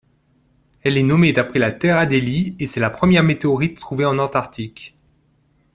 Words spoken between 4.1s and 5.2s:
Antarctique.